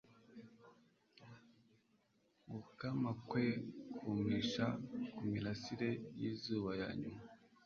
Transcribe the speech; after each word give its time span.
Gukama 2.51 3.09
kwe 3.29 3.45
kumisha 3.95 4.65
kumirasire 5.15 5.89
yizuba 6.19 6.71
ya 6.81 6.89
nyuma 7.01 7.21